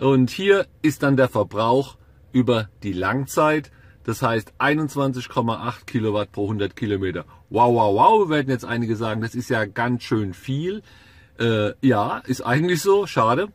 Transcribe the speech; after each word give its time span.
Und 0.00 0.30
hier 0.30 0.66
ist 0.80 1.02
dann 1.02 1.16
der 1.16 1.28
Verbrauch 1.28 1.96
über 2.32 2.68
die 2.82 2.92
Langzeit. 2.92 3.70
Das 4.04 4.22
heißt 4.22 4.54
21,8 4.58 5.84
Kilowatt 5.86 6.32
pro 6.32 6.44
100 6.44 6.74
Kilometer. 6.74 7.24
Wow, 7.50 7.74
wow, 7.74 7.94
wow, 7.94 8.28
werden 8.28 8.48
jetzt 8.48 8.64
einige 8.64 8.96
sagen, 8.96 9.20
das 9.20 9.34
ist 9.34 9.50
ja 9.50 9.64
ganz 9.64 10.02
schön 10.02 10.34
viel. 10.34 10.82
Äh, 11.38 11.72
ja, 11.86 12.18
ist 12.18 12.40
eigentlich 12.40 12.82
so, 12.82 13.06
schade. 13.06 13.48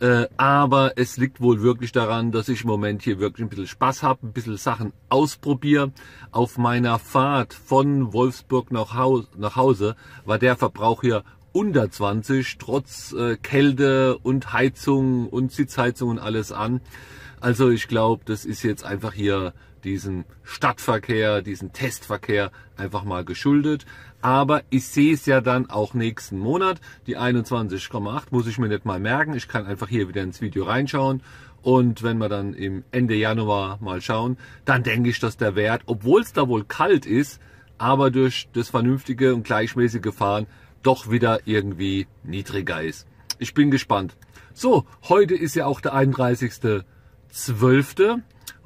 Äh, 0.00 0.26
aber 0.36 0.94
es 0.96 1.16
liegt 1.16 1.40
wohl 1.40 1.62
wirklich 1.62 1.92
daran, 1.92 2.32
dass 2.32 2.48
ich 2.48 2.62
im 2.62 2.68
Moment 2.68 3.02
hier 3.02 3.20
wirklich 3.20 3.46
ein 3.46 3.48
bisschen 3.48 3.68
Spaß 3.68 4.02
habe, 4.02 4.26
ein 4.26 4.32
bisschen 4.32 4.56
Sachen 4.56 4.92
ausprobiere. 5.08 5.92
Auf 6.32 6.58
meiner 6.58 6.98
Fahrt 6.98 7.54
von 7.54 8.12
Wolfsburg 8.12 8.72
nach, 8.72 8.94
Haus, 8.94 9.28
nach 9.36 9.54
Hause 9.54 9.94
war 10.24 10.38
der 10.38 10.56
Verbrauch 10.56 11.02
hier 11.02 11.22
unter 11.54 11.88
20, 11.88 12.58
trotz 12.58 13.12
äh, 13.12 13.36
Kälte 13.36 14.18
und 14.18 14.52
Heizung 14.52 15.28
und 15.28 15.52
Sitzheizung 15.52 16.10
und 16.10 16.18
alles 16.18 16.50
an. 16.50 16.80
Also 17.40 17.70
ich 17.70 17.86
glaube, 17.86 18.24
das 18.26 18.44
ist 18.44 18.64
jetzt 18.64 18.84
einfach 18.84 19.12
hier 19.12 19.54
diesen 19.84 20.24
Stadtverkehr, 20.42 21.42
diesen 21.42 21.72
Testverkehr 21.72 22.50
einfach 22.76 23.04
mal 23.04 23.24
geschuldet. 23.24 23.86
Aber 24.20 24.62
ich 24.70 24.86
sehe 24.86 25.14
es 25.14 25.26
ja 25.26 25.40
dann 25.40 25.70
auch 25.70 25.94
nächsten 25.94 26.38
Monat. 26.38 26.80
Die 27.06 27.16
21,8 27.16 28.22
muss 28.30 28.48
ich 28.48 28.58
mir 28.58 28.68
nicht 28.68 28.84
mal 28.84 28.98
merken. 28.98 29.34
Ich 29.34 29.46
kann 29.46 29.66
einfach 29.66 29.88
hier 29.88 30.08
wieder 30.08 30.22
ins 30.22 30.40
Video 30.40 30.64
reinschauen. 30.64 31.22
Und 31.62 32.02
wenn 32.02 32.18
wir 32.18 32.28
dann 32.28 32.54
im 32.54 32.82
Ende 32.90 33.14
Januar 33.14 33.78
mal 33.80 34.00
schauen, 34.00 34.38
dann 34.64 34.82
denke 34.82 35.10
ich, 35.10 35.20
dass 35.20 35.36
der 35.36 35.54
Wert, 35.54 35.82
obwohl 35.86 36.22
es 36.22 36.32
da 36.32 36.48
wohl 36.48 36.64
kalt 36.64 37.06
ist, 37.06 37.40
aber 37.78 38.10
durch 38.10 38.48
das 38.52 38.70
vernünftige 38.70 39.34
und 39.34 39.44
gleichmäßige 39.44 40.12
Fahren 40.12 40.46
doch 40.84 41.10
wieder 41.10 41.40
irgendwie 41.46 42.06
niedriger 42.22 42.80
ist. 42.82 43.08
Ich 43.38 43.54
bin 43.54 43.72
gespannt. 43.72 44.16
So, 44.52 44.84
heute 45.08 45.34
ist 45.34 45.56
ja 45.56 45.64
auch 45.66 45.80
der 45.80 45.94
31.12. 45.94 48.20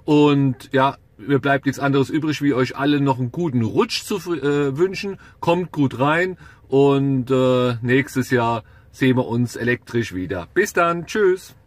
Und 0.05 0.71
ja, 0.73 0.99
mir 1.17 1.39
bleibt 1.39 1.65
nichts 1.67 1.81
anderes 1.81 2.11
übrig, 2.11 2.43
wie 2.43 2.53
euch 2.55 2.77
alle 2.77 3.01
noch 3.01 3.19
einen 3.19 3.33
guten 3.33 3.63
Rutsch 3.63 4.05
zu 4.05 4.17
äh, 4.35 4.77
wünschen. 4.77 5.19
Kommt 5.41 5.73
gut 5.73 5.99
rein 5.99 6.37
und 6.69 7.31
äh, 7.31 7.77
nächstes 7.83 8.31
Jahr 8.31 8.63
sehen 8.91 9.17
wir 9.17 9.27
uns 9.27 9.57
elektrisch 9.57 10.15
wieder. 10.15 10.47
Bis 10.55 10.73
dann, 10.73 11.07
tschüss. 11.07 11.58